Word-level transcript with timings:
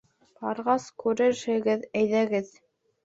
—Барғас 0.39 0.87
күрерһегеҙ, 1.03 1.85
әйҙәгеҙ. 2.01 2.51